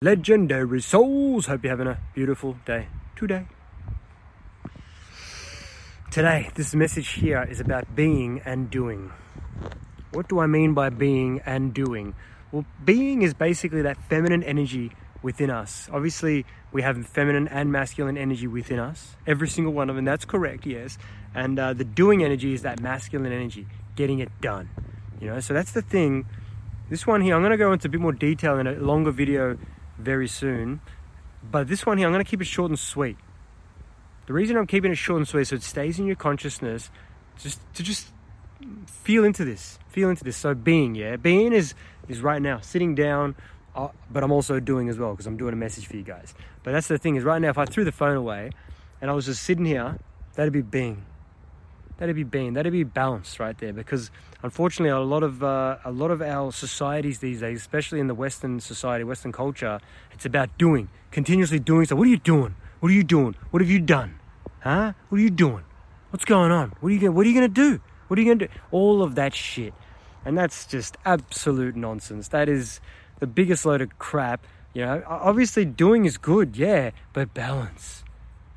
[0.00, 1.46] Legendary souls.
[1.46, 3.48] Hope you're having a beautiful day today.
[6.12, 9.10] Today, this message here is about being and doing.
[10.12, 12.14] What do I mean by being and doing?
[12.52, 15.88] Well, being is basically that feminine energy within us.
[15.92, 20.04] Obviously, we have feminine and masculine energy within us, every single one of them.
[20.04, 20.96] That's correct, yes.
[21.34, 24.68] And uh, the doing energy is that masculine energy, getting it done.
[25.20, 26.26] You know, so that's the thing.
[26.88, 29.10] This one here, I'm going to go into a bit more detail in a longer
[29.10, 29.58] video
[29.98, 30.80] very soon.
[31.42, 33.16] But this one here, I'm going to keep it short and sweet.
[34.26, 36.90] The reason I'm keeping it short and sweet so it stays in your consciousness,
[37.38, 38.08] just to just
[38.86, 40.36] feel into this, feel into this.
[40.36, 41.74] So being, yeah, being is
[42.08, 43.36] is right now sitting down,
[43.74, 46.34] uh, but I'm also doing as well because I'm doing a message for you guys.
[46.62, 48.50] But that's the thing is right now, if I threw the phone away
[49.00, 49.98] and I was just sitting here,
[50.34, 51.04] that'd be being.
[51.98, 52.52] That'd be being.
[52.54, 54.10] That'd be balance right there because
[54.42, 58.14] unfortunately, a lot of uh, a lot of our societies these days, especially in the
[58.14, 59.80] Western society, Western culture,
[60.12, 61.86] it's about doing, continuously doing.
[61.86, 62.54] So, what are you doing?
[62.78, 63.34] What are you doing?
[63.50, 64.20] What have you done?
[64.60, 64.92] Huh?
[65.08, 65.64] What are you doing?
[66.10, 66.72] What's going on?
[66.80, 67.80] What are you gonna, What are you gonna do?
[68.06, 68.54] What are you gonna do?
[68.70, 69.74] All of that shit,
[70.24, 72.28] and that's just absolute nonsense.
[72.28, 72.80] That is
[73.18, 74.46] the biggest load of crap.
[74.72, 78.04] You know, obviously doing is good, yeah, but balance,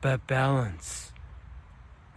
[0.00, 1.13] but balance.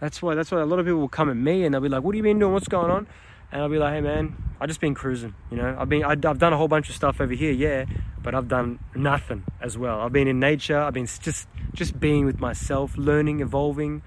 [0.00, 0.34] That's why.
[0.34, 2.14] That's why a lot of people will come at me and they'll be like, "What
[2.14, 2.52] have you been doing?
[2.52, 3.06] What's going on?"
[3.50, 5.34] and I'll be like, hey man, I just been cruising.
[5.50, 7.86] You know, I've been I've done a whole bunch of stuff over here, yeah,
[8.22, 10.00] but I've done nothing as well.
[10.00, 10.78] I've been in nature.
[10.78, 14.02] I've been just just being with myself, learning, evolving.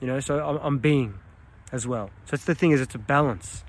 [0.00, 1.18] You know, so I'm, I'm being
[1.72, 2.10] as well.
[2.24, 3.64] So that's the thing is, it's a balance.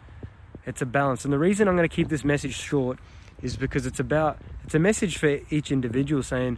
[0.65, 2.99] It's a balance, and the reason I'm going to keep this message short
[3.41, 6.57] is because it's about it's a message for each individual saying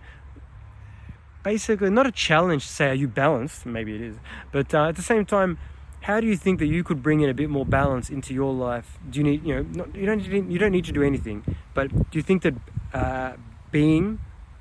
[1.43, 4.15] basically not a challenge to say are you balanced maybe it is
[4.51, 5.57] but uh, at the same time
[6.03, 8.53] how do you think that you could bring in a bit more balance into your
[8.53, 8.99] life?
[9.09, 10.19] Do you need, you know, not, you don't
[10.51, 12.55] you don't need to do anything, but do you think that
[12.93, 13.33] uh,
[13.71, 14.19] being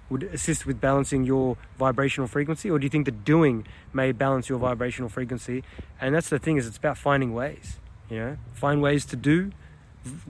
[0.08, 4.48] would assist with balancing your vibrational frequency, or do you think that doing may balance
[4.48, 5.64] your vibrational frequency?
[6.00, 7.81] And that's the thing is, it's about finding ways.
[8.09, 9.50] You know, find ways to do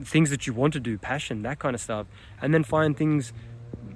[0.01, 2.07] things that you want to do, passion, that kind of stuff,
[2.41, 3.33] and then find things,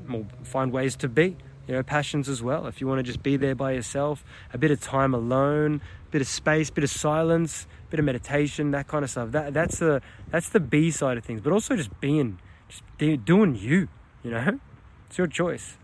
[0.08, 2.66] well, find ways to be you know, passions as well.
[2.68, 4.24] If you want to just be there by yourself,
[4.54, 8.00] a bit of time alone, a bit of space, a bit of silence, a bit
[8.00, 9.32] of meditation, that kind of stuff.
[9.32, 11.42] That that's the that's the B side of things.
[11.42, 12.40] But also just being,
[12.70, 12.84] just
[13.26, 13.90] doing you.
[14.24, 14.60] You know,
[15.08, 15.78] it's your choice.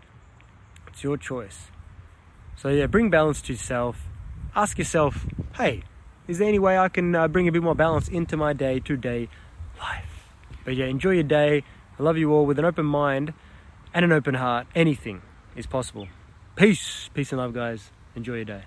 [0.88, 1.68] It's your choice.
[2.56, 4.08] So yeah, bring balance to yourself.
[4.56, 5.82] Ask yourself, hey,
[6.28, 9.28] is there any way I can uh, bring a bit more balance into my day-to-day
[9.80, 10.28] life?
[10.64, 11.64] But yeah, enjoy your day.
[11.98, 13.34] I love you all with an open mind
[13.92, 14.68] and an open heart.
[14.76, 15.22] Anything
[15.56, 16.08] is possible.
[16.56, 17.10] Peace.
[17.14, 17.90] Peace and love, guys.
[18.16, 18.62] Enjoy your day.